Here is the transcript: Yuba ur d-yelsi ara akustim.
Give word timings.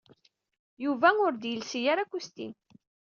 Yuba 0.83 1.09
ur 1.25 1.33
d-yelsi 1.35 1.79
ara 1.91 2.01
akustim. 2.05 2.53